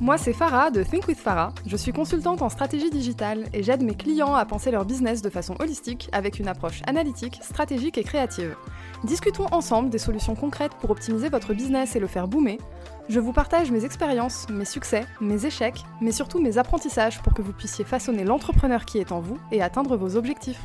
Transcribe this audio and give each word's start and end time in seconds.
Moi 0.00 0.18
c'est 0.18 0.32
Farah 0.32 0.70
de 0.70 0.82
Think 0.82 1.08
with 1.08 1.18
Farah. 1.18 1.52
Je 1.66 1.76
suis 1.76 1.92
consultante 1.92 2.42
en 2.42 2.48
stratégie 2.48 2.90
digitale 2.90 3.44
et 3.52 3.62
j'aide 3.62 3.82
mes 3.82 3.94
clients 3.94 4.34
à 4.34 4.44
penser 4.44 4.70
leur 4.70 4.84
business 4.84 5.22
de 5.22 5.30
façon 5.30 5.54
holistique 5.60 6.08
avec 6.12 6.38
une 6.38 6.48
approche 6.48 6.82
analytique, 6.86 7.38
stratégique 7.42 7.98
et 7.98 8.04
créative. 8.04 8.56
Discutons 9.04 9.46
ensemble 9.52 9.90
des 9.90 9.98
solutions 9.98 10.34
concrètes 10.34 10.74
pour 10.80 10.90
optimiser 10.90 11.28
votre 11.28 11.54
business 11.54 11.96
et 11.96 12.00
le 12.00 12.06
faire 12.06 12.28
boomer. 12.28 12.58
Je 13.08 13.20
vous 13.20 13.32
partage 13.32 13.70
mes 13.70 13.84
expériences, 13.84 14.48
mes 14.48 14.64
succès, 14.64 15.04
mes 15.20 15.44
échecs, 15.46 15.84
mais 16.00 16.12
surtout 16.12 16.40
mes 16.40 16.58
apprentissages 16.58 17.20
pour 17.20 17.34
que 17.34 17.42
vous 17.42 17.52
puissiez 17.52 17.84
façonner 17.84 18.24
l'entrepreneur 18.24 18.84
qui 18.84 18.98
est 18.98 19.12
en 19.12 19.20
vous 19.20 19.38
et 19.50 19.62
atteindre 19.62 19.96
vos 19.96 20.16
objectifs. 20.16 20.64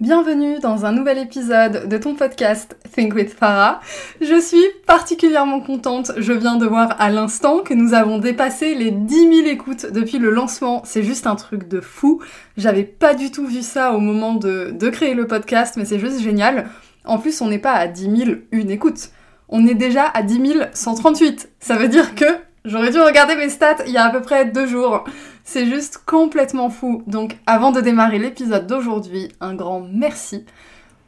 Bienvenue 0.00 0.58
dans 0.58 0.84
un 0.86 0.90
nouvel 0.90 1.18
épisode 1.18 1.88
de 1.88 1.98
ton 1.98 2.16
podcast 2.16 2.76
Think 2.92 3.14
with 3.14 3.32
Farah. 3.32 3.78
Je 4.20 4.40
suis 4.40 4.64
particulièrement 4.88 5.60
contente, 5.60 6.10
je 6.16 6.32
viens 6.32 6.56
de 6.56 6.66
voir 6.66 7.00
à 7.00 7.10
l'instant 7.10 7.60
que 7.60 7.74
nous 7.74 7.94
avons 7.94 8.18
dépassé 8.18 8.74
les 8.74 8.90
10 8.90 9.14
000 9.14 9.46
écoutes 9.46 9.86
depuis 9.92 10.18
le 10.18 10.30
lancement. 10.30 10.82
C'est 10.84 11.04
juste 11.04 11.28
un 11.28 11.36
truc 11.36 11.68
de 11.68 11.80
fou. 11.80 12.20
J'avais 12.56 12.82
pas 12.82 13.14
du 13.14 13.30
tout 13.30 13.46
vu 13.46 13.62
ça 13.62 13.92
au 13.92 14.00
moment 14.00 14.34
de, 14.34 14.76
créer 14.90 15.14
le 15.14 15.28
podcast, 15.28 15.76
mais 15.76 15.84
c'est 15.84 16.00
juste 16.00 16.20
génial. 16.20 16.68
En 17.04 17.18
plus, 17.18 17.40
on 17.40 17.46
n'est 17.46 17.60
pas 17.60 17.74
à 17.74 17.86
10 17.86 18.16
000 18.16 18.38
une 18.50 18.72
écoute. 18.72 19.10
On 19.48 19.64
est 19.64 19.74
déjà 19.74 20.06
à 20.06 20.22
10 20.22 20.40
138. 20.72 21.50
Ça 21.60 21.76
veut 21.76 21.88
dire 21.88 22.16
que 22.16 22.26
j'aurais 22.64 22.90
dû 22.90 22.98
regarder 22.98 23.36
mes 23.36 23.48
stats 23.48 23.84
il 23.86 23.92
y 23.92 23.96
a 23.96 24.06
à 24.06 24.10
peu 24.10 24.22
près 24.22 24.44
deux 24.44 24.66
jours. 24.66 25.04
C'est 25.44 25.66
juste 25.66 26.00
complètement 26.06 26.70
fou. 26.70 27.02
Donc 27.06 27.36
avant 27.46 27.70
de 27.70 27.82
démarrer 27.82 28.18
l'épisode 28.18 28.66
d'aujourd'hui, 28.66 29.28
un 29.40 29.54
grand 29.54 29.80
merci 29.80 30.44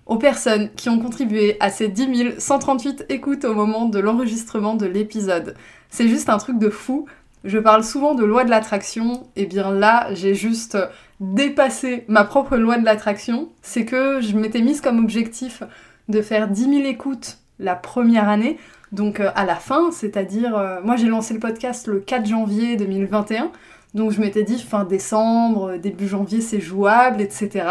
aux 0.04 0.18
personnes 0.18 0.70
qui 0.76 0.88
ont 0.90 1.00
contribué 1.00 1.56
à 1.58 1.70
ces 1.70 1.88
10 1.88 2.38
138 2.38 3.06
écoutes 3.08 3.44
au 3.46 3.54
moment 3.54 3.86
de 3.86 3.98
l'enregistrement 3.98 4.74
de 4.74 4.86
l'épisode. 4.86 5.56
C'est 5.88 6.08
juste 6.08 6.28
un 6.28 6.38
truc 6.38 6.58
de 6.58 6.68
fou. 6.68 7.06
Je 7.44 7.58
parle 7.58 7.82
souvent 7.82 8.14
de 8.14 8.24
loi 8.24 8.44
de 8.44 8.50
l'attraction, 8.50 9.26
et 9.36 9.46
bien 9.46 9.70
là, 9.72 10.08
j'ai 10.12 10.34
juste 10.34 10.76
dépassé 11.20 12.04
ma 12.08 12.24
propre 12.24 12.56
loi 12.56 12.76
de 12.76 12.84
l'attraction. 12.84 13.48
C'est 13.62 13.84
que 13.84 14.20
je 14.20 14.36
m'étais 14.36 14.62
mise 14.62 14.80
comme 14.80 14.98
objectif 14.98 15.62
de 16.08 16.22
faire 16.22 16.48
10 16.48 16.82
000 16.82 16.88
écoutes 16.88 17.38
la 17.58 17.74
première 17.74 18.28
année, 18.28 18.58
donc 18.92 19.20
euh, 19.20 19.30
à 19.34 19.44
la 19.44 19.56
fin, 19.56 19.90
c'est-à-dire, 19.90 20.56
euh, 20.56 20.80
moi 20.82 20.96
j'ai 20.96 21.06
lancé 21.06 21.34
le 21.34 21.40
podcast 21.40 21.86
le 21.86 22.00
4 22.00 22.26
janvier 22.26 22.76
2021, 22.76 23.50
donc 23.96 24.12
je 24.12 24.20
m'étais 24.20 24.44
dit 24.44 24.62
fin 24.62 24.84
décembre, 24.84 25.78
début 25.78 26.06
janvier 26.06 26.42
c'est 26.42 26.60
jouable, 26.60 27.20
etc. 27.22 27.66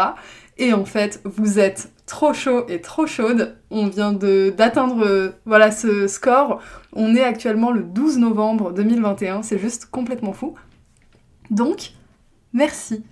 Et 0.58 0.72
en 0.72 0.84
fait, 0.84 1.20
vous 1.24 1.58
êtes 1.58 1.92
trop 2.04 2.32
chaud 2.32 2.64
et 2.68 2.80
trop 2.80 3.06
chaude. 3.06 3.56
On 3.70 3.86
vient 3.86 4.12
d'atteindre 4.12 5.06
euh, 5.06 5.30
voilà 5.44 5.70
ce 5.70 6.08
score. 6.08 6.60
On 6.92 7.14
est 7.14 7.22
actuellement 7.22 7.70
le 7.70 7.82
12 7.82 8.18
novembre 8.18 8.72
2021, 8.72 9.42
c'est 9.42 9.58
juste 9.58 9.86
complètement 9.86 10.32
fou. 10.32 10.54
Donc, 11.50 11.92
merci. 12.52 13.04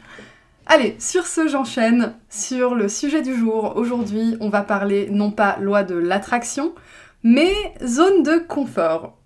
Allez, 0.67 0.97
sur 0.99 1.27
ce, 1.27 1.47
j'enchaîne 1.47 2.15
sur 2.29 2.75
le 2.75 2.89
sujet 2.89 3.23
du 3.23 3.37
jour. 3.37 3.75
Aujourd'hui, 3.77 4.37
on 4.41 4.49
va 4.49 4.63
parler 4.63 5.09
non 5.11 5.31
pas 5.31 5.57
loi 5.61 5.85
de 5.85 5.95
l'attraction, 5.95 6.75
mais 7.23 7.53
zone 7.85 8.25
de 8.25 8.39
confort. 8.39 9.17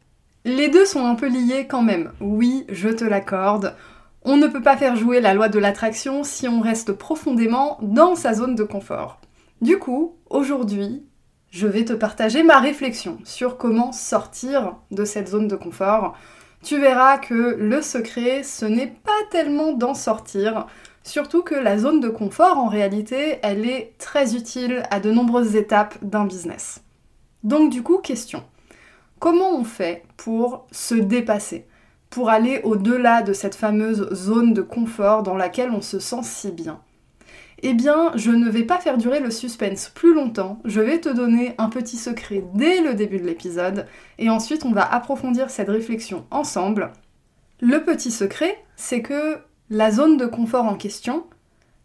Les 0.44 0.68
deux 0.68 0.86
sont 0.86 1.04
un 1.04 1.14
peu 1.14 1.28
liés 1.28 1.66
quand 1.68 1.82
même. 1.82 2.12
Oui, 2.20 2.64
je 2.68 2.88
te 2.88 3.04
l'accorde. 3.04 3.74
On 4.22 4.36
ne 4.36 4.46
peut 4.46 4.62
pas 4.62 4.76
faire 4.76 4.96
jouer 4.96 5.20
la 5.20 5.34
loi 5.34 5.48
de 5.48 5.58
l'attraction 5.58 6.22
si 6.24 6.48
on 6.48 6.60
reste 6.60 6.92
profondément 6.92 7.78
dans 7.82 8.14
sa 8.14 8.34
zone 8.34 8.54
de 8.54 8.64
confort. 8.64 9.20
Du 9.60 9.78
coup, 9.78 10.16
aujourd'hui, 10.30 11.04
je 11.50 11.66
vais 11.66 11.84
te 11.84 11.92
partager 11.92 12.42
ma 12.42 12.58
réflexion 12.58 13.18
sur 13.24 13.56
comment 13.56 13.90
sortir 13.92 14.76
de 14.90 15.04
cette 15.04 15.28
zone 15.28 15.48
de 15.48 15.56
confort. 15.56 16.14
Tu 16.62 16.78
verras 16.78 17.18
que 17.18 17.56
le 17.58 17.82
secret, 17.82 18.42
ce 18.42 18.64
n'est 18.64 18.94
pas 19.04 19.10
tellement 19.30 19.72
d'en 19.72 19.94
sortir, 19.94 20.66
surtout 21.02 21.42
que 21.42 21.54
la 21.54 21.78
zone 21.78 22.00
de 22.00 22.08
confort, 22.08 22.58
en 22.58 22.68
réalité, 22.68 23.38
elle 23.42 23.68
est 23.68 23.94
très 23.98 24.34
utile 24.34 24.82
à 24.90 25.00
de 25.00 25.10
nombreuses 25.10 25.56
étapes 25.56 25.96
d'un 26.02 26.24
business. 26.24 26.82
Donc 27.44 27.70
du 27.70 27.82
coup, 27.82 27.98
question. 27.98 28.44
Comment 29.18 29.56
on 29.56 29.64
fait 29.64 30.04
pour 30.16 30.66
se 30.70 30.94
dépasser 30.94 31.66
pour 32.08 32.30
aller 32.30 32.60
au-delà 32.62 33.22
de 33.22 33.32
cette 33.32 33.56
fameuse 33.56 34.08
zone 34.14 34.54
de 34.54 34.62
confort 34.62 35.22
dans 35.22 35.36
laquelle 35.36 35.70
on 35.70 35.82
se 35.82 35.98
sent 35.98 36.22
si 36.22 36.52
bien? 36.52 36.80
Eh 37.62 37.74
bien, 37.74 38.12
je 38.14 38.30
ne 38.30 38.48
vais 38.48 38.62
pas 38.62 38.78
faire 38.78 38.96
durer 38.96 39.18
le 39.18 39.32
suspense 39.32 39.90
plus 39.92 40.14
longtemps, 40.14 40.60
je 40.64 40.80
vais 40.80 41.00
te 41.00 41.08
donner 41.08 41.56
un 41.58 41.68
petit 41.68 41.96
secret 41.96 42.44
dès 42.54 42.80
le 42.80 42.94
début 42.94 43.18
de 43.18 43.26
l'épisode, 43.26 43.86
et 44.18 44.30
ensuite 44.30 44.64
on 44.64 44.70
va 44.70 44.90
approfondir 44.90 45.50
cette 45.50 45.68
réflexion 45.68 46.24
ensemble. 46.30 46.92
Le 47.60 47.82
petit 47.82 48.12
secret, 48.12 48.56
c'est 48.76 49.02
que 49.02 49.38
la 49.68 49.90
zone 49.90 50.16
de 50.16 50.26
confort 50.26 50.66
en 50.66 50.76
question, 50.76 51.26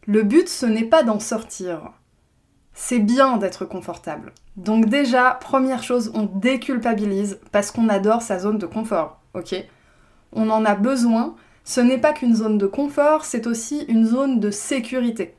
le 0.06 0.22
but 0.22 0.48
ce 0.48 0.68
n'est 0.68 0.86
pas 0.86 1.02
d'en 1.02 1.20
sortir. 1.20 1.94
C'est 2.74 3.00
bien 3.00 3.38
d'être 3.38 3.66
confortable. 3.66 4.34
Donc 4.58 4.88
déjà, 4.88 5.38
première 5.40 5.84
chose, 5.84 6.12
on 6.16 6.24
déculpabilise 6.24 7.40
parce 7.52 7.72
qu'on 7.72 7.90
adore 7.90 8.22
sa 8.22 8.40
zone 8.40 8.58
de 8.58 8.66
confort, 8.66 9.20
ok? 9.34 9.56
On 10.32 10.50
en 10.50 10.66
a 10.66 10.76
besoin. 10.76 11.36
Ce 11.64 11.80
n'est 11.80 11.98
pas 11.98 12.14
qu'une 12.14 12.36
zone 12.36 12.58
de 12.58 12.66
confort, 12.66 13.26
c'est 13.26 13.48
aussi 13.48 13.86
une 13.88 14.06
zone 14.06 14.40
de 14.40 14.52
sécurité. 14.52 15.36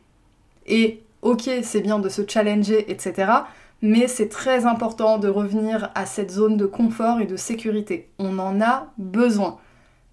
Et 0.66 1.02
ok, 1.22 1.50
c'est 1.62 1.80
bien 1.80 1.98
de 1.98 2.08
se 2.08 2.22
challenger, 2.26 2.90
etc. 2.90 3.30
Mais 3.82 4.08
c'est 4.08 4.28
très 4.28 4.64
important 4.64 5.18
de 5.18 5.28
revenir 5.28 5.90
à 5.94 6.06
cette 6.06 6.30
zone 6.30 6.56
de 6.56 6.66
confort 6.66 7.20
et 7.20 7.26
de 7.26 7.36
sécurité. 7.36 8.08
On 8.18 8.38
en 8.38 8.60
a 8.62 8.86
besoin. 8.96 9.58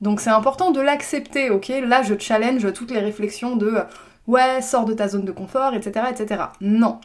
Donc 0.02 0.20
c'est 0.20 0.32
important 0.32 0.72
de 0.72 0.82
l'accepter, 0.82 1.52
ok? 1.52 1.72
Là, 1.86 2.02
je 2.02 2.16
challenge 2.18 2.74
toutes 2.74 2.92
les 2.92 3.00
réflexions 3.00 3.56
de 3.56 3.78
ouais, 4.28 4.62
sors 4.62 4.86
de 4.86 4.94
ta 4.94 5.08
zone 5.08 5.26
de 5.26 5.32
confort, 5.32 5.74
etc., 5.74 6.06
etc. 6.10 6.44
Non, 6.60 7.00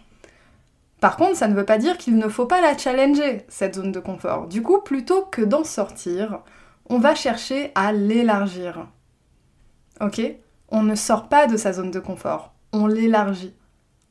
par 1.01 1.17
contre, 1.17 1.37
ça 1.37 1.49
ne 1.49 1.55
veut 1.55 1.67
pas 1.67 1.79
dire 1.79 1.99
qu'il 1.99 2.17
ne 2.17 2.29
faut 2.29 2.47
pas 2.47 2.61
la 2.61 2.77
challenger, 2.77 3.45
cette 3.49 3.75
zone 3.75 3.93
de 3.93 4.01
confort. 4.01 4.47
Du 4.47 4.63
coup, 4.63 4.81
plutôt 4.81 5.23
que 5.23 5.43
d'en 5.43 5.65
sortir, 5.65 6.41
on 6.89 6.99
va 6.99 7.15
chercher 7.15 7.71
à 7.75 7.93
l'élargir. 7.93 8.89
Ok? 10.01 10.21
On 10.69 10.83
ne 10.83 10.95
sort 10.95 11.29
pas 11.29 11.47
de 11.47 11.57
sa 11.57 11.73
zone 11.73 11.91
de 11.91 12.01
confort, 12.01 12.55
on 12.73 12.87
l'élargit. 12.87 13.55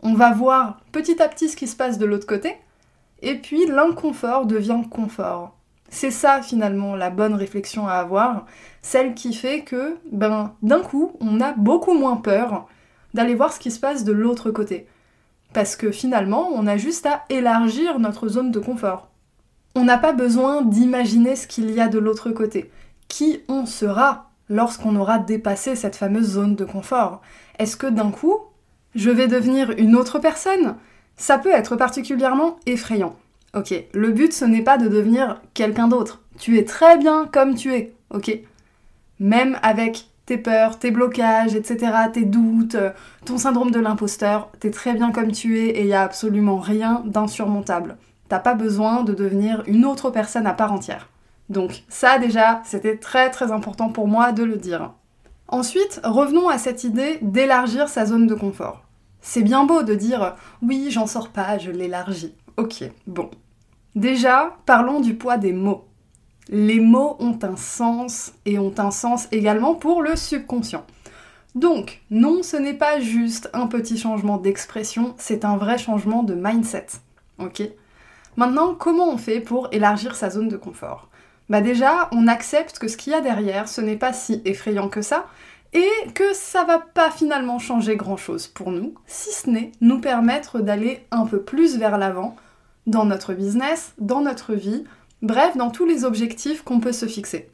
On 0.01 0.13
va 0.13 0.31
voir 0.31 0.77
petit 0.91 1.21
à 1.21 1.27
petit 1.27 1.49
ce 1.49 1.55
qui 1.55 1.67
se 1.67 1.75
passe 1.75 1.97
de 1.97 2.05
l'autre 2.05 2.27
côté, 2.27 2.55
et 3.21 3.35
puis 3.35 3.65
l'inconfort 3.65 4.45
devient 4.45 4.81
confort. 4.89 5.57
C'est 5.89 6.11
ça 6.11 6.41
finalement 6.41 6.95
la 6.95 7.09
bonne 7.09 7.33
réflexion 7.33 7.87
à 7.87 7.93
avoir, 7.93 8.45
celle 8.81 9.15
qui 9.15 9.33
fait 9.33 9.63
que, 9.63 9.97
ben, 10.11 10.53
d'un 10.61 10.81
coup, 10.81 11.13
on 11.19 11.41
a 11.41 11.53
beaucoup 11.53 11.93
moins 11.93 12.17
peur 12.17 12.67
d'aller 13.13 13.35
voir 13.35 13.51
ce 13.53 13.59
qui 13.59 13.71
se 13.71 13.79
passe 13.79 14.03
de 14.03 14.11
l'autre 14.11 14.51
côté 14.51 14.87
parce 15.55 15.77
que 15.77 15.89
finalement, 15.89 16.49
on 16.53 16.67
a 16.67 16.75
juste 16.75 17.05
à 17.05 17.23
élargir 17.29 17.97
notre 17.97 18.27
zone 18.27 18.51
de 18.51 18.59
confort. 18.59 19.07
On 19.73 19.85
n'a 19.85 19.97
pas 19.97 20.11
besoin 20.11 20.61
d'imaginer 20.61 21.37
ce 21.37 21.47
qu'il 21.47 21.71
y 21.71 21.79
a 21.79 21.87
de 21.87 21.97
l'autre 21.97 22.29
côté. 22.31 22.69
Qui 23.07 23.39
on 23.47 23.65
sera 23.65 24.31
lorsqu'on 24.49 24.97
aura 24.97 25.17
dépassé 25.17 25.77
cette 25.77 25.95
fameuse 25.95 26.31
zone 26.31 26.57
de 26.57 26.65
confort? 26.65 27.21
Est-ce 27.57 27.77
que 27.77 27.87
d'un 27.87 28.11
coup, 28.11 28.35
je 28.95 29.09
vais 29.09 29.29
devenir 29.29 29.71
une 29.77 29.95
autre 29.95 30.19
personne? 30.19 30.75
Ça 31.15 31.37
peut 31.37 31.53
être 31.53 31.77
particulièrement 31.77 32.57
effrayant. 32.65 33.15
Ok, 33.53 33.73
le 33.93 34.11
but 34.11 34.33
ce 34.33 34.43
n'est 34.43 34.61
pas 34.61 34.77
de 34.77 34.89
devenir 34.89 35.41
quelqu'un 35.53 35.87
d'autre. 35.87 36.21
Tu 36.37 36.57
es 36.57 36.65
très 36.65 36.97
bien 36.97 37.29
comme 37.31 37.55
tu 37.55 37.73
es, 37.73 37.93
ok? 38.13 38.39
Même 39.21 39.57
avec 39.63 40.09
tes 40.25 40.37
peurs, 40.37 40.79
tes 40.79 40.91
blocages, 40.91 41.55
etc., 41.55 41.91
tes 42.11 42.25
doutes, 42.25 42.75
euh, 42.75 42.91
ton 43.25 43.37
syndrome 43.37 43.71
de 43.71 43.79
l'imposteur, 43.79 44.49
t'es 44.59 44.71
très 44.71 44.93
bien 44.93 45.11
comme 45.11 45.31
tu 45.31 45.59
es 45.59 45.67
et 45.67 45.81
il 45.81 45.87
n'y 45.87 45.93
a 45.93 46.01
absolument 46.01 46.57
rien 46.57 47.03
d'insurmontable. 47.05 47.97
T'as 48.27 48.39
pas 48.39 48.55
besoin 48.55 49.03
de 49.03 49.13
devenir 49.13 49.63
une 49.67 49.85
autre 49.85 50.09
personne 50.09 50.47
à 50.47 50.53
part 50.53 50.73
entière. 50.73 51.09
Donc 51.49 51.83
ça 51.89 52.17
déjà, 52.17 52.61
c'était 52.65 52.97
très 52.97 53.29
très 53.29 53.51
important 53.51 53.89
pour 53.89 54.07
moi 54.07 54.31
de 54.31 54.43
le 54.43 54.57
dire. 54.57 54.93
Ensuite, 55.47 56.01
revenons 56.03 56.49
à 56.49 56.57
cette 56.57 56.83
idée 56.83 57.19
d'élargir 57.21 57.87
sa 57.87 58.05
zone 58.05 58.25
de 58.25 58.33
confort. 58.33 58.83
C'est 59.21 59.43
bien 59.43 59.63
beau 59.63 59.83
de 59.83 59.93
dire 59.93 60.35
oui, 60.63 60.87
j'en 60.89 61.05
sors 61.05 61.29
pas, 61.29 61.59
je 61.59 61.69
l'élargis. 61.69 62.33
Ok, 62.57 62.83
bon. 63.05 63.29
Déjà, 63.95 64.57
parlons 64.65 65.01
du 65.01 65.13
poids 65.13 65.37
des 65.37 65.53
mots 65.53 65.85
les 66.49 66.79
mots 66.79 67.15
ont 67.19 67.37
un 67.41 67.55
sens 67.55 68.33
et 68.45 68.59
ont 68.59 68.73
un 68.77 68.91
sens 68.91 69.27
également 69.31 69.75
pour 69.75 70.01
le 70.01 70.15
subconscient. 70.15 70.85
Donc, 71.55 72.01
non, 72.11 72.43
ce 72.43 72.57
n'est 72.57 72.73
pas 72.73 72.99
juste 72.99 73.49
un 73.53 73.67
petit 73.67 73.97
changement 73.97 74.37
d'expression, 74.37 75.15
c'est 75.17 75.45
un 75.45 75.57
vrai 75.57 75.77
changement 75.77 76.23
de 76.23 76.33
mindset. 76.35 76.87
Ok? 77.39 77.63
Maintenant, 78.35 78.75
comment 78.75 79.09
on 79.09 79.17
fait 79.17 79.39
pour 79.39 79.69
élargir 79.71 80.15
sa 80.15 80.29
zone 80.29 80.49
de 80.49 80.57
confort? 80.57 81.09
Bah 81.47 81.61
déjà, 81.61 82.09
on 82.11 82.27
accepte 82.27 82.79
que 82.79 82.87
ce 82.87 82.97
qu'il 82.97 83.13
y 83.13 83.15
a 83.15 83.21
derrière, 83.21 83.69
ce 83.69 83.79
n'est 83.79 83.95
pas 83.95 84.13
si 84.13 84.41
effrayant 84.45 84.89
que 84.89 85.01
ça, 85.01 85.27
et 85.73 85.89
que 86.13 86.33
ça 86.33 86.63
va 86.63 86.79
pas 86.79 87.11
finalement 87.11 87.59
changer 87.59 87.95
grand 87.95 88.17
chose 88.17 88.47
pour 88.47 88.71
nous, 88.71 88.93
si 89.07 89.31
ce 89.31 89.49
n'est 89.49 89.71
nous 89.81 89.99
permettre 89.99 90.59
d'aller 90.59 91.05
un 91.11 91.25
peu 91.25 91.41
plus 91.41 91.77
vers 91.77 91.97
l'avant 91.97 92.35
dans 92.87 93.05
notre 93.05 93.33
business, 93.33 93.93
dans 93.97 94.21
notre 94.21 94.53
vie, 94.53 94.83
Bref, 95.25 95.57
dans 95.57 95.71
tous 95.71 95.87
les 95.87 96.05
objectifs 96.05 96.61
qu'on 96.61 96.79
peut 96.79 96.91
se 96.91 97.07
fixer. 97.07 97.49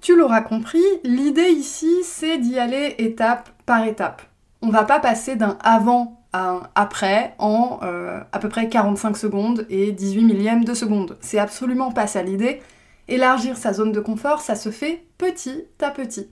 Tu 0.00 0.16
l'auras 0.16 0.40
compris, 0.40 0.82
l'idée 1.04 1.50
ici, 1.50 1.88
c'est 2.02 2.36
d'y 2.36 2.58
aller 2.58 2.96
étape 2.98 3.48
par 3.64 3.84
étape. 3.84 4.22
On 4.60 4.70
va 4.70 4.82
pas 4.82 4.98
passer 4.98 5.36
d'un 5.36 5.56
avant 5.62 6.20
à 6.32 6.50
un 6.50 6.62
après 6.74 7.36
en 7.38 7.78
euh, 7.84 8.18
à 8.32 8.40
peu 8.40 8.48
près 8.48 8.68
45 8.68 9.16
secondes 9.16 9.66
et 9.70 9.92
18 9.92 10.24
millièmes 10.24 10.64
de 10.64 10.74
seconde. 10.74 11.16
C'est 11.20 11.38
absolument 11.38 11.92
pas 11.92 12.08
ça 12.08 12.24
l'idée. 12.24 12.60
Élargir 13.06 13.56
sa 13.56 13.72
zone 13.72 13.92
de 13.92 14.00
confort, 14.00 14.40
ça 14.40 14.56
se 14.56 14.72
fait 14.72 15.04
petit 15.16 15.66
à 15.80 15.90
petit. 15.92 16.28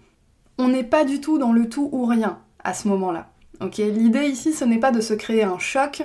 On 0.58 0.66
n'est 0.66 0.82
pas 0.82 1.04
du 1.04 1.20
tout 1.20 1.38
dans 1.38 1.52
le 1.52 1.68
tout 1.68 1.88
ou 1.92 2.04
rien 2.04 2.40
à 2.64 2.74
ce 2.74 2.88
moment-là. 2.88 3.28
Ok, 3.60 3.76
l'idée 3.76 4.26
ici, 4.26 4.52
ce 4.52 4.64
n'est 4.64 4.78
pas 4.78 4.90
de 4.90 5.00
se 5.00 5.14
créer 5.14 5.44
un 5.44 5.60
choc. 5.60 6.02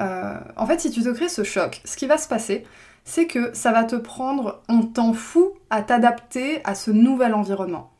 Euh, 0.00 0.38
en 0.56 0.66
fait, 0.66 0.80
si 0.80 0.90
tu 0.90 1.02
te 1.02 1.10
crées 1.10 1.28
ce 1.28 1.44
choc, 1.44 1.82
ce 1.84 1.98
qui 1.98 2.06
va 2.06 2.16
se 2.16 2.28
passer, 2.28 2.64
c'est 3.04 3.26
que 3.26 3.54
ça 3.54 3.72
va 3.72 3.84
te 3.84 3.96
prendre 3.96 4.62
un 4.68 4.82
temps 4.82 5.12
fou 5.12 5.52
à 5.70 5.82
t'adapter 5.82 6.60
à 6.64 6.74
ce 6.74 6.90
nouvel 6.90 7.34
environnement. 7.34 7.90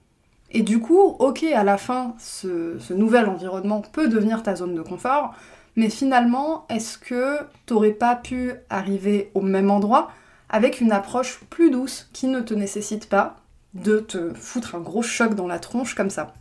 Et 0.52 0.62
du 0.62 0.80
coup, 0.80 0.98
ok, 0.98 1.44
à 1.44 1.62
la 1.62 1.78
fin, 1.78 2.14
ce, 2.18 2.92
nouvel 2.92 3.26
environnement 3.26 3.80
peut 3.80 4.08
devenir 4.08 4.42
ta 4.42 4.56
zone 4.56 4.74
de 4.74 4.82
confort, 4.82 5.34
mais 5.76 5.88
finalement, 5.88 6.66
est-ce 6.68 6.98
que 6.98 7.38
t'aurais 7.66 7.92
pas 7.92 8.16
pu 8.16 8.52
arriver 8.68 9.30
au 9.34 9.40
même 9.40 9.70
endroit 9.70 10.10
avec 10.48 10.80
une 10.80 10.90
approche 10.90 11.40
plus 11.48 11.70
douce 11.70 12.08
qui 12.12 12.26
ne 12.26 12.40
te 12.40 12.54
nécessite 12.54 13.08
pas 13.08 13.36
de 13.74 14.00
te 14.00 14.34
foutre 14.34 14.74
un 14.74 14.80
gros 14.80 15.02
choc 15.02 15.34
dans 15.34 15.46
la 15.46 15.60
tronche 15.60 15.94
comme 15.94 16.10
ça? 16.10 16.34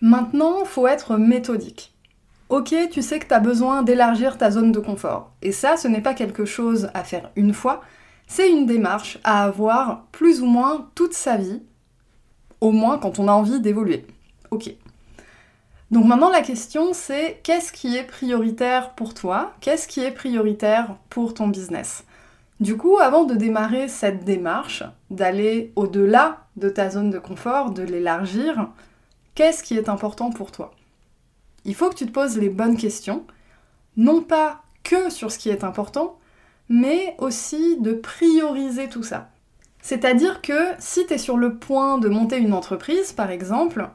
Maintenant, 0.00 0.64
faut 0.64 0.86
être 0.86 1.16
méthodique. 1.16 1.92
Ok, 2.50 2.74
tu 2.90 3.00
sais 3.00 3.20
que 3.20 3.28
tu 3.28 3.34
as 3.34 3.38
besoin 3.38 3.84
d'élargir 3.84 4.36
ta 4.36 4.50
zone 4.50 4.72
de 4.72 4.80
confort. 4.80 5.30
Et 5.40 5.52
ça, 5.52 5.76
ce 5.76 5.86
n'est 5.86 6.00
pas 6.00 6.14
quelque 6.14 6.44
chose 6.44 6.90
à 6.94 7.04
faire 7.04 7.30
une 7.36 7.54
fois, 7.54 7.80
c'est 8.26 8.50
une 8.50 8.66
démarche 8.66 9.18
à 9.22 9.44
avoir 9.44 10.06
plus 10.10 10.42
ou 10.42 10.46
moins 10.46 10.88
toute 10.96 11.14
sa 11.14 11.36
vie, 11.36 11.62
au 12.60 12.72
moins 12.72 12.98
quand 12.98 13.20
on 13.20 13.28
a 13.28 13.32
envie 13.32 13.60
d'évoluer. 13.60 14.04
Ok. 14.50 14.74
Donc 15.92 16.04
maintenant 16.06 16.30
la 16.30 16.42
question 16.42 16.92
c'est 16.92 17.40
qu'est-ce 17.44 17.72
qui 17.72 17.96
est 17.96 18.04
prioritaire 18.04 18.94
pour 18.94 19.14
toi? 19.14 19.52
Qu'est-ce 19.60 19.86
qui 19.86 20.00
est 20.00 20.10
prioritaire 20.10 20.96
pour 21.08 21.34
ton 21.34 21.46
business? 21.46 22.04
Du 22.58 22.76
coup, 22.76 22.98
avant 22.98 23.24
de 23.24 23.34
démarrer 23.34 23.88
cette 23.88 24.24
démarche, 24.24 24.82
d'aller 25.10 25.72
au-delà 25.76 26.46
de 26.56 26.68
ta 26.68 26.90
zone 26.90 27.10
de 27.10 27.18
confort, 27.18 27.70
de 27.70 27.82
l'élargir, 27.82 28.68
qu'est-ce 29.34 29.62
qui 29.62 29.76
est 29.76 29.88
important 29.88 30.30
pour 30.30 30.52
toi? 30.52 30.72
Il 31.64 31.74
faut 31.74 31.88
que 31.90 31.94
tu 31.94 32.06
te 32.06 32.12
poses 32.12 32.38
les 32.38 32.48
bonnes 32.48 32.76
questions, 32.76 33.24
non 33.96 34.22
pas 34.22 34.62
que 34.82 35.10
sur 35.10 35.30
ce 35.30 35.38
qui 35.38 35.50
est 35.50 35.64
important, 35.64 36.18
mais 36.68 37.14
aussi 37.18 37.76
de 37.80 37.92
prioriser 37.92 38.88
tout 38.88 39.02
ça. 39.02 39.30
C'est-à-dire 39.82 40.42
que 40.42 40.72
si 40.78 41.06
tu 41.06 41.14
es 41.14 41.18
sur 41.18 41.36
le 41.36 41.56
point 41.56 41.98
de 41.98 42.08
monter 42.08 42.38
une 42.38 42.52
entreprise, 42.52 43.12
par 43.12 43.30
exemple, 43.30 43.88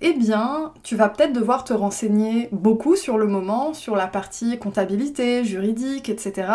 eh 0.00 0.12
bien, 0.12 0.72
tu 0.82 0.96
vas 0.96 1.08
peut-être 1.08 1.32
devoir 1.32 1.64
te 1.64 1.72
renseigner 1.72 2.48
beaucoup 2.52 2.96
sur 2.96 3.18
le 3.18 3.26
moment, 3.26 3.74
sur 3.74 3.96
la 3.96 4.06
partie 4.06 4.58
comptabilité, 4.58 5.44
juridique, 5.44 6.08
etc. 6.08 6.52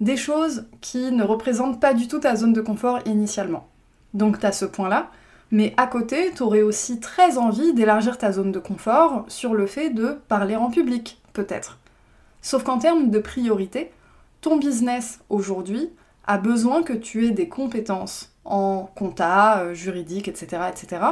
Des 0.00 0.16
choses 0.16 0.66
qui 0.80 1.10
ne 1.10 1.24
représentent 1.24 1.80
pas 1.80 1.94
du 1.94 2.08
tout 2.08 2.18
ta 2.18 2.36
zone 2.36 2.52
de 2.52 2.60
confort 2.60 3.00
initialement. 3.04 3.68
Donc 4.14 4.38
tu 4.38 4.46
as 4.46 4.52
ce 4.52 4.64
point-là. 4.64 5.10
Mais 5.50 5.72
à 5.76 5.86
côté, 5.86 6.32
tu 6.34 6.42
aurais 6.42 6.62
aussi 6.62 7.00
très 7.00 7.38
envie 7.38 7.72
d'élargir 7.72 8.18
ta 8.18 8.32
zone 8.32 8.52
de 8.52 8.58
confort 8.58 9.24
sur 9.28 9.54
le 9.54 9.66
fait 9.66 9.90
de 9.90 10.18
parler 10.28 10.56
en 10.56 10.70
public, 10.70 11.20
peut-être. 11.32 11.78
Sauf 12.42 12.62
qu'en 12.62 12.78
termes 12.78 13.10
de 13.10 13.18
priorité, 13.18 13.90
ton 14.40 14.58
business 14.58 15.20
aujourd'hui 15.30 15.90
a 16.26 16.38
besoin 16.38 16.82
que 16.82 16.92
tu 16.92 17.26
aies 17.26 17.30
des 17.30 17.48
compétences 17.48 18.32
en 18.44 18.90
compta, 18.94 19.60
euh, 19.60 19.74
juridique, 19.74 20.28
etc., 20.28 20.62
etc., 20.70 21.02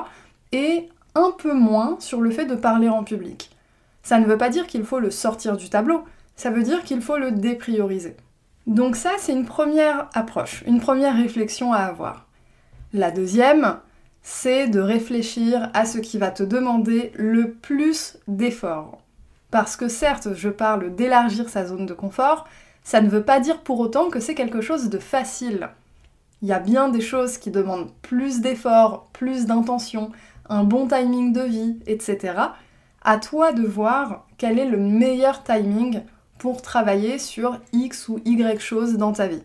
et 0.52 0.88
un 1.14 1.32
peu 1.36 1.54
moins 1.54 1.96
sur 1.98 2.20
le 2.20 2.30
fait 2.30 2.44
de 2.44 2.54
parler 2.54 2.88
en 2.88 3.02
public. 3.02 3.50
Ça 4.02 4.18
ne 4.18 4.26
veut 4.26 4.38
pas 4.38 4.50
dire 4.50 4.66
qu'il 4.66 4.84
faut 4.84 5.00
le 5.00 5.10
sortir 5.10 5.56
du 5.56 5.70
tableau, 5.70 6.04
ça 6.36 6.50
veut 6.50 6.62
dire 6.62 6.84
qu'il 6.84 7.00
faut 7.00 7.16
le 7.16 7.32
déprioriser. 7.32 8.16
Donc 8.66 8.96
ça, 8.96 9.12
c'est 9.18 9.32
une 9.32 9.46
première 9.46 10.08
approche, 10.12 10.62
une 10.66 10.80
première 10.80 11.16
réflexion 11.16 11.72
à 11.72 11.78
avoir. 11.78 12.26
La 12.92 13.10
deuxième, 13.10 13.78
c'est 14.28 14.66
de 14.66 14.80
réfléchir 14.80 15.70
à 15.72 15.84
ce 15.84 15.98
qui 15.98 16.18
va 16.18 16.32
te 16.32 16.42
demander 16.42 17.12
le 17.14 17.52
plus 17.52 18.18
d'efforts. 18.26 18.98
Parce 19.52 19.76
que 19.76 19.86
certes, 19.86 20.34
je 20.34 20.48
parle 20.48 20.96
d'élargir 20.96 21.48
sa 21.48 21.64
zone 21.64 21.86
de 21.86 21.94
confort, 21.94 22.48
ça 22.82 23.00
ne 23.00 23.08
veut 23.08 23.22
pas 23.22 23.38
dire 23.38 23.60
pour 23.60 23.78
autant 23.78 24.10
que 24.10 24.18
c'est 24.18 24.34
quelque 24.34 24.60
chose 24.60 24.88
de 24.88 24.98
facile. 24.98 25.68
Il 26.42 26.48
y 26.48 26.52
a 26.52 26.58
bien 26.58 26.88
des 26.88 27.00
choses 27.00 27.38
qui 27.38 27.52
demandent 27.52 27.92
plus 28.02 28.40
d'efforts, 28.40 29.08
plus 29.12 29.46
d'intention, 29.46 30.10
un 30.48 30.64
bon 30.64 30.88
timing 30.88 31.32
de 31.32 31.42
vie, 31.42 31.78
etc. 31.86 32.34
À 33.02 33.18
toi 33.18 33.52
de 33.52 33.64
voir 33.64 34.26
quel 34.38 34.58
est 34.58 34.68
le 34.68 34.78
meilleur 34.78 35.44
timing 35.44 36.02
pour 36.38 36.62
travailler 36.62 37.20
sur 37.20 37.60
X 37.72 38.08
ou 38.08 38.18
Y 38.24 38.60
choses 38.60 38.96
dans 38.96 39.12
ta 39.12 39.28
vie. 39.28 39.44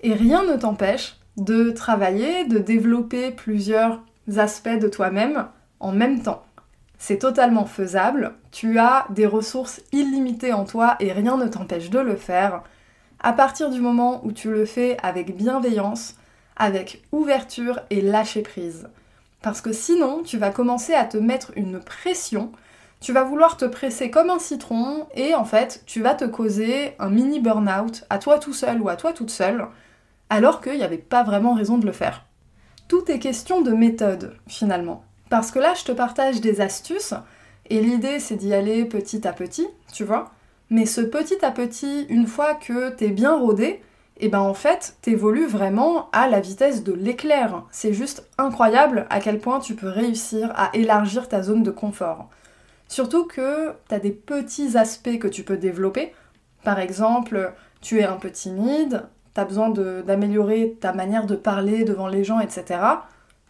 Et 0.00 0.12
rien 0.12 0.42
ne 0.42 0.56
t'empêche 0.56 1.18
de 1.36 1.70
travailler, 1.70 2.46
de 2.46 2.58
développer 2.58 3.30
plusieurs 3.30 4.02
aspects 4.36 4.68
de 4.68 4.88
toi-même 4.88 5.46
en 5.80 5.92
même 5.92 6.22
temps. 6.22 6.44
C'est 6.98 7.18
totalement 7.18 7.64
faisable, 7.64 8.34
tu 8.50 8.78
as 8.78 9.06
des 9.10 9.26
ressources 9.26 9.80
illimitées 9.92 10.52
en 10.52 10.64
toi 10.64 10.96
et 11.00 11.12
rien 11.12 11.36
ne 11.36 11.46
t'empêche 11.46 11.90
de 11.90 12.00
le 12.00 12.16
faire. 12.16 12.62
À 13.20 13.32
partir 13.32 13.70
du 13.70 13.80
moment 13.80 14.20
où 14.24 14.32
tu 14.32 14.50
le 14.50 14.64
fais 14.66 14.96
avec 15.02 15.36
bienveillance, 15.36 16.16
avec 16.56 17.04
ouverture 17.12 17.80
et 17.90 18.00
lâcher 18.00 18.42
prise. 18.42 18.88
Parce 19.42 19.60
que 19.60 19.72
sinon, 19.72 20.22
tu 20.24 20.38
vas 20.38 20.50
commencer 20.50 20.92
à 20.92 21.04
te 21.04 21.16
mettre 21.16 21.52
une 21.54 21.78
pression, 21.78 22.50
tu 23.00 23.12
vas 23.12 23.22
vouloir 23.22 23.56
te 23.56 23.64
presser 23.64 24.10
comme 24.10 24.30
un 24.30 24.40
citron 24.40 25.06
et 25.14 25.36
en 25.36 25.44
fait, 25.44 25.84
tu 25.86 26.02
vas 26.02 26.14
te 26.14 26.24
causer 26.24 26.94
un 26.98 27.10
mini 27.10 27.38
burn-out 27.38 28.04
à 28.10 28.18
toi 28.18 28.40
tout 28.40 28.52
seul 28.52 28.80
ou 28.82 28.88
à 28.88 28.96
toi 28.96 29.12
toute 29.12 29.30
seule, 29.30 29.66
alors 30.30 30.60
qu'il 30.60 30.76
n'y 30.76 30.82
avait 30.82 30.98
pas 30.98 31.22
vraiment 31.22 31.54
raison 31.54 31.78
de 31.78 31.86
le 31.86 31.92
faire. 31.92 32.24
Tout 32.88 33.10
est 33.10 33.18
question 33.18 33.60
de 33.60 33.72
méthode, 33.72 34.34
finalement. 34.46 35.04
Parce 35.28 35.50
que 35.50 35.58
là, 35.58 35.74
je 35.74 35.84
te 35.84 35.92
partage 35.92 36.40
des 36.40 36.62
astuces, 36.62 37.12
et 37.68 37.80
l'idée, 37.80 38.18
c'est 38.18 38.36
d'y 38.36 38.54
aller 38.54 38.86
petit 38.86 39.28
à 39.28 39.34
petit, 39.34 39.68
tu 39.92 40.04
vois. 40.04 40.30
Mais 40.70 40.86
ce 40.86 41.02
petit 41.02 41.44
à 41.44 41.50
petit, 41.50 42.06
une 42.08 42.26
fois 42.26 42.54
que 42.54 42.88
t'es 42.90 43.08
bien 43.08 43.36
rodé, 43.36 43.82
et 44.20 44.26
eh 44.26 44.28
ben 44.30 44.40
en 44.40 44.54
fait, 44.54 44.96
t'évolues 45.00 45.46
vraiment 45.46 46.08
à 46.10 46.28
la 46.28 46.40
vitesse 46.40 46.82
de 46.82 46.92
l'éclair. 46.92 47.62
C'est 47.70 47.92
juste 47.92 48.26
incroyable 48.36 49.06
à 49.10 49.20
quel 49.20 49.38
point 49.38 49.60
tu 49.60 49.76
peux 49.76 49.88
réussir 49.88 50.50
à 50.56 50.70
élargir 50.74 51.28
ta 51.28 51.40
zone 51.40 51.62
de 51.62 51.70
confort. 51.70 52.28
Surtout 52.88 53.26
que 53.26 53.70
t'as 53.86 54.00
des 54.00 54.10
petits 54.10 54.76
aspects 54.76 55.20
que 55.20 55.28
tu 55.28 55.44
peux 55.44 55.56
développer. 55.56 56.12
Par 56.64 56.80
exemple, 56.80 57.52
tu 57.80 58.00
es 58.00 58.04
un 58.04 58.16
peu 58.16 58.32
timide, 58.32 59.04
tu 59.38 59.48
besoin 59.48 59.70
d'améliorer 59.70 60.76
ta 60.80 60.92
manière 60.92 61.26
de 61.26 61.36
parler 61.36 61.84
devant 61.84 62.08
les 62.08 62.24
gens, 62.24 62.40
etc. 62.40 62.80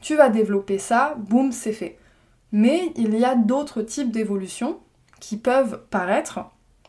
Tu 0.00 0.16
vas 0.16 0.28
développer 0.28 0.78
ça, 0.78 1.14
boum, 1.16 1.52
c'est 1.52 1.72
fait. 1.72 1.98
Mais 2.52 2.92
il 2.96 3.18
y 3.18 3.24
a 3.24 3.34
d'autres 3.34 3.82
types 3.82 4.10
d'évolutions 4.10 4.78
qui 5.20 5.36
peuvent 5.36 5.80
paraître 5.90 6.40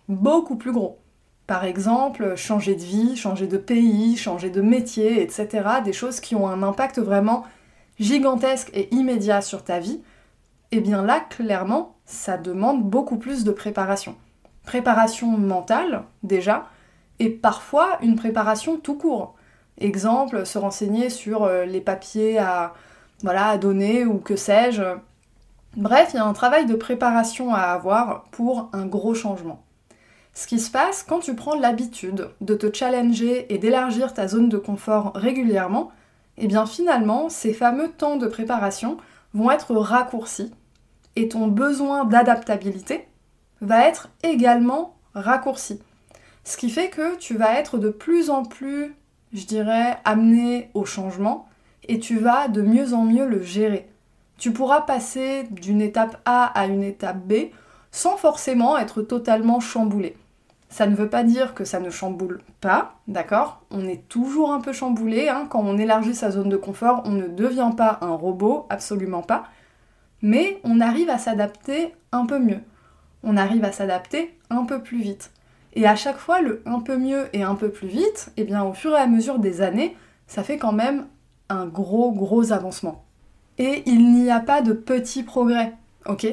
beaucoup 0.07 0.55
plus 0.55 0.71
gros. 0.71 0.99
Par 1.47 1.65
exemple, 1.65 2.35
changer 2.35 2.75
de 2.75 2.81
vie, 2.81 3.15
changer 3.15 3.47
de 3.47 3.57
pays, 3.57 4.15
changer 4.17 4.49
de 4.49 4.61
métier, 4.61 5.21
etc. 5.21 5.47
Des 5.83 5.93
choses 5.93 6.19
qui 6.19 6.35
ont 6.35 6.47
un 6.47 6.61
impact 6.61 6.99
vraiment 6.99 7.43
gigantesque 7.99 8.69
et 8.73 8.93
immédiat 8.93 9.41
sur 9.41 9.63
ta 9.63 9.79
vie. 9.79 10.01
Et 10.71 10.77
eh 10.77 10.81
bien 10.81 11.01
là, 11.01 11.19
clairement, 11.19 11.95
ça 12.05 12.37
demande 12.37 12.83
beaucoup 12.83 13.17
plus 13.17 13.43
de 13.43 13.51
préparation. 13.51 14.15
Préparation 14.63 15.35
mentale, 15.35 16.03
déjà, 16.21 16.67
et 17.19 17.29
parfois 17.29 17.97
une 18.01 18.15
préparation 18.15 18.77
tout 18.77 18.95
court. 18.95 19.35
Exemple, 19.77 20.45
se 20.45 20.57
renseigner 20.57 21.09
sur 21.09 21.43
euh, 21.43 21.65
les 21.65 21.81
papiers 21.81 22.37
à, 22.37 22.73
voilà, 23.23 23.47
à 23.47 23.57
donner 23.57 24.05
ou 24.05 24.17
que 24.17 24.35
sais-je. 24.35 24.83
Bref, 25.77 26.11
il 26.13 26.17
y 26.17 26.19
a 26.19 26.25
un 26.25 26.33
travail 26.33 26.65
de 26.65 26.75
préparation 26.75 27.53
à 27.53 27.59
avoir 27.59 28.23
pour 28.31 28.69
un 28.73 28.85
gros 28.85 29.13
changement. 29.13 29.63
Ce 30.33 30.47
qui 30.47 30.59
se 30.59 30.71
passe 30.71 31.03
quand 31.03 31.19
tu 31.19 31.35
prends 31.35 31.55
l'habitude 31.55 32.29
de 32.41 32.55
te 32.55 32.73
challenger 32.73 33.53
et 33.53 33.57
d'élargir 33.57 34.13
ta 34.13 34.27
zone 34.27 34.49
de 34.49 34.57
confort 34.57 35.11
régulièrement, 35.15 35.91
et 36.37 36.45
eh 36.45 36.47
bien 36.47 36.65
finalement, 36.65 37.27
ces 37.27 37.53
fameux 37.53 37.89
temps 37.91 38.15
de 38.15 38.27
préparation 38.27 38.95
vont 39.33 39.51
être 39.51 39.75
raccourcis 39.75 40.53
et 41.17 41.27
ton 41.27 41.47
besoin 41.47 42.05
d'adaptabilité 42.05 43.07
va 43.59 43.85
être 43.85 44.09
également 44.23 44.95
raccourci. 45.13 45.81
Ce 46.49 46.57
qui 46.57 46.71
fait 46.71 46.89
que 46.89 47.15
tu 47.17 47.37
vas 47.37 47.59
être 47.59 47.77
de 47.77 47.89
plus 47.89 48.31
en 48.31 48.43
plus, 48.43 48.95
je 49.33 49.45
dirais, 49.45 49.99
amené 50.03 50.71
au 50.73 50.83
changement 50.83 51.47
et 51.87 51.99
tu 51.99 52.17
vas 52.17 52.47
de 52.47 52.63
mieux 52.63 52.95
en 52.95 53.03
mieux 53.03 53.27
le 53.27 53.43
gérer. 53.43 53.87
Tu 54.39 54.51
pourras 54.51 54.81
passer 54.81 55.43
d'une 55.51 55.79
étape 55.79 56.19
A 56.25 56.45
à 56.45 56.65
une 56.65 56.81
étape 56.81 57.19
B 57.19 57.51
sans 57.91 58.17
forcément 58.17 58.79
être 58.79 59.03
totalement 59.03 59.59
chamboulé. 59.59 60.17
Ça 60.69 60.87
ne 60.87 60.95
veut 60.95 61.07
pas 61.07 61.23
dire 61.23 61.53
que 61.53 61.65
ça 61.65 61.79
ne 61.79 61.91
chamboule 61.91 62.41
pas, 62.61 62.95
d'accord? 63.07 63.61
On 63.69 63.87
est 63.87 64.09
toujours 64.09 64.51
un 64.51 64.59
peu 64.59 64.73
chamboulé, 64.73 65.29
hein. 65.29 65.45
quand 65.47 65.61
on 65.61 65.77
élargit 65.77 66.15
sa 66.15 66.31
zone 66.31 66.49
de 66.49 66.57
confort, 66.57 67.03
on 67.05 67.11
ne 67.11 67.27
devient 67.27 67.73
pas 67.77 67.99
un 68.01 68.15
robot, 68.15 68.65
absolument 68.71 69.21
pas, 69.21 69.43
mais 70.23 70.59
on 70.63 70.81
arrive 70.81 71.11
à 71.11 71.19
s'adapter 71.19 71.93
un 72.11 72.25
peu 72.25 72.39
mieux. 72.39 72.61
On 73.21 73.37
arrive 73.37 73.65
à 73.65 73.71
s'adapter 73.71 74.35
un 74.49 74.65
peu 74.65 74.81
plus 74.81 74.99
vite. 74.99 75.31
Et 75.73 75.87
à 75.87 75.95
chaque 75.95 76.17
fois, 76.17 76.41
le 76.41 76.61
un 76.65 76.79
peu 76.79 76.97
mieux 76.97 77.27
et 77.33 77.43
un 77.43 77.55
peu 77.55 77.69
plus 77.69 77.87
vite, 77.87 78.31
eh 78.37 78.43
bien 78.43 78.63
au 78.63 78.73
fur 78.73 78.91
et 78.91 78.99
à 78.99 79.07
mesure 79.07 79.39
des 79.39 79.61
années, 79.61 79.95
ça 80.27 80.43
fait 80.43 80.57
quand 80.57 80.71
même 80.71 81.07
un 81.49 81.65
gros 81.65 82.11
gros 82.11 82.51
avancement. 82.51 83.03
Et 83.57 83.83
il 83.85 84.13
n'y 84.13 84.31
a 84.31 84.39
pas 84.39 84.61
de 84.61 84.73
petits 84.73 85.23
progrès, 85.23 85.73
ok? 86.05 86.27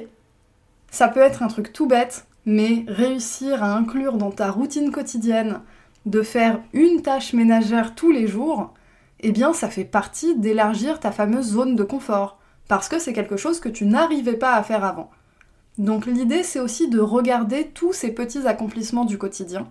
Ça 0.91 1.09
peut 1.09 1.21
être 1.21 1.43
un 1.43 1.49
truc 1.49 1.73
tout 1.73 1.87
bête, 1.87 2.27
mais 2.47 2.85
réussir 2.87 3.63
à 3.63 3.75
inclure 3.75 4.17
dans 4.17 4.31
ta 4.31 4.51
routine 4.51 4.93
quotidienne 4.93 5.61
de 6.07 6.23
faire 6.23 6.61
une 6.73 7.03
tâche 7.03 7.33
ménagère 7.33 7.95
tous 7.95 8.13
les 8.13 8.29
jours, 8.29 8.73
eh 9.21 9.33
bien 9.33 9.53
ça 9.53 9.69
fait 9.69 9.85
partie 9.85 10.37
d'élargir 10.37 11.01
ta 11.01 11.11
fameuse 11.11 11.53
zone 11.53 11.75
de 11.75 11.83
confort, 11.83 12.39
parce 12.69 12.89
que 12.89 12.99
c'est 12.99 13.13
quelque 13.13 13.37
chose 13.37 13.59
que 13.59 13.69
tu 13.69 13.85
n'arrivais 13.85 14.37
pas 14.37 14.55
à 14.55 14.63
faire 14.63 14.85
avant. 14.85 15.11
Donc 15.79 16.07
l'idée 16.07 16.43
c'est 16.43 16.61
aussi 16.61 16.89
de 16.89 17.01
regarder 17.01 17.69
tous 17.69 17.93
ces 17.93 18.13
petits 18.13 18.47
accomplissements 18.47 19.05
du 19.05 19.19
quotidien 19.19 19.69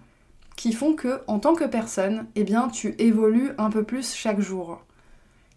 qui 0.56 0.72
font 0.72 0.94
que 0.94 1.22
en 1.28 1.40
tant 1.40 1.54
que 1.54 1.66
personne, 1.66 2.28
eh 2.36 2.44
bien 2.44 2.70
tu 2.70 2.96
évolues 2.98 3.52
un 3.58 3.70
peu 3.70 3.84
plus 3.84 4.14
chaque 4.14 4.40
jour. 4.40 4.82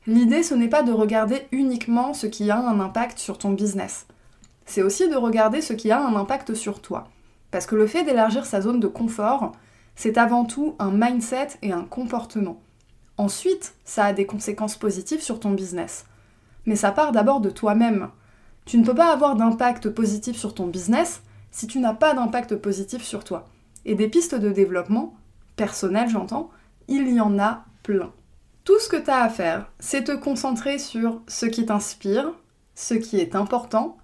L'idée 0.06 0.42
ce 0.42 0.54
n'est 0.54 0.68
pas 0.68 0.82
de 0.82 0.92
regarder 0.92 1.46
uniquement 1.52 2.14
ce 2.14 2.26
qui 2.26 2.50
a 2.50 2.58
un 2.58 2.80
impact 2.80 3.18
sur 3.18 3.38
ton 3.38 3.52
business 3.52 4.06
c'est 4.68 4.82
aussi 4.82 5.08
de 5.08 5.16
regarder 5.16 5.62
ce 5.62 5.72
qui 5.72 5.90
a 5.90 6.00
un 6.00 6.14
impact 6.14 6.54
sur 6.54 6.80
toi. 6.80 7.08
Parce 7.50 7.66
que 7.66 7.74
le 7.74 7.86
fait 7.86 8.04
d'élargir 8.04 8.44
sa 8.44 8.60
zone 8.60 8.80
de 8.80 8.86
confort, 8.86 9.52
c'est 9.96 10.18
avant 10.18 10.44
tout 10.44 10.76
un 10.78 10.90
mindset 10.90 11.48
et 11.62 11.72
un 11.72 11.84
comportement. 11.84 12.60
Ensuite, 13.16 13.74
ça 13.84 14.04
a 14.04 14.12
des 14.12 14.26
conséquences 14.26 14.76
positives 14.76 15.22
sur 15.22 15.40
ton 15.40 15.52
business. 15.52 16.04
Mais 16.66 16.76
ça 16.76 16.92
part 16.92 17.12
d'abord 17.12 17.40
de 17.40 17.48
toi-même. 17.48 18.10
Tu 18.68 18.76
ne 18.76 18.84
peux 18.84 18.94
pas 18.94 19.14
avoir 19.14 19.34
d'impact 19.34 19.88
positif 19.88 20.36
sur 20.36 20.52
ton 20.52 20.66
business 20.66 21.22
si 21.50 21.66
tu 21.66 21.78
n'as 21.78 21.94
pas 21.94 22.12
d'impact 22.12 22.54
positif 22.56 23.02
sur 23.02 23.24
toi. 23.24 23.48
Et 23.86 23.94
des 23.94 24.08
pistes 24.08 24.34
de 24.34 24.50
développement, 24.50 25.14
personnel 25.56 26.10
j'entends, 26.10 26.50
il 26.86 27.08
y 27.08 27.18
en 27.18 27.38
a 27.38 27.64
plein. 27.82 28.12
Tout 28.64 28.78
ce 28.78 28.90
que 28.90 29.02
tu 29.02 29.08
as 29.08 29.22
à 29.22 29.30
faire, 29.30 29.72
c'est 29.78 30.04
te 30.04 30.12
concentrer 30.12 30.78
sur 30.78 31.22
ce 31.28 31.46
qui 31.46 31.64
t'inspire, 31.64 32.34
ce 32.74 32.92
qui 32.92 33.16
est 33.16 33.34
important, 33.34 33.96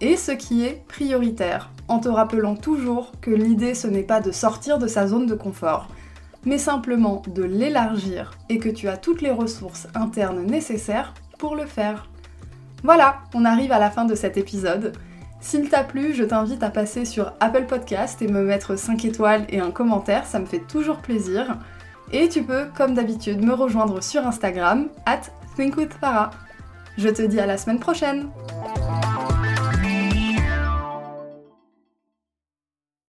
et 0.00 0.16
ce 0.16 0.32
qui 0.32 0.64
est 0.64 0.82
prioritaire, 0.88 1.70
en 1.86 1.98
te 1.98 2.08
rappelant 2.08 2.56
toujours 2.56 3.12
que 3.20 3.30
l'idée 3.30 3.74
ce 3.74 3.86
n'est 3.86 4.02
pas 4.02 4.22
de 4.22 4.32
sortir 4.32 4.78
de 4.78 4.86
sa 4.86 5.06
zone 5.06 5.26
de 5.26 5.34
confort, 5.34 5.88
mais 6.46 6.56
simplement 6.56 7.20
de 7.28 7.42
l'élargir 7.42 8.30
et 8.48 8.58
que 8.58 8.70
tu 8.70 8.88
as 8.88 8.96
toutes 8.96 9.20
les 9.20 9.30
ressources 9.30 9.88
internes 9.94 10.40
nécessaires 10.46 11.12
pour 11.38 11.54
le 11.54 11.66
faire. 11.66 12.08
Voilà, 12.82 13.18
on 13.34 13.44
arrive 13.44 13.72
à 13.72 13.78
la 13.78 13.90
fin 13.90 14.04
de 14.04 14.14
cet 14.14 14.36
épisode. 14.36 14.92
S'il 15.40 15.68
t'a 15.68 15.84
plu, 15.84 16.14
je 16.14 16.24
t'invite 16.24 16.62
à 16.62 16.70
passer 16.70 17.04
sur 17.04 17.32
Apple 17.40 17.66
Podcast 17.66 18.20
et 18.22 18.28
me 18.28 18.42
mettre 18.42 18.76
5 18.76 19.04
étoiles 19.04 19.44
et 19.48 19.60
un 19.60 19.70
commentaire, 19.70 20.26
ça 20.26 20.38
me 20.38 20.46
fait 20.46 20.60
toujours 20.66 20.98
plaisir. 20.98 21.58
Et 22.12 22.28
tu 22.28 22.42
peux, 22.42 22.66
comme 22.76 22.94
d'habitude, 22.94 23.44
me 23.44 23.52
rejoindre 23.52 24.02
sur 24.02 24.26
Instagram, 24.26 24.88
at 25.06 25.22
thinkwithfarah. 25.56 26.30
Je 26.98 27.08
te 27.08 27.22
dis 27.22 27.40
à 27.40 27.46
la 27.46 27.58
semaine 27.58 27.80
prochaine 27.80 28.28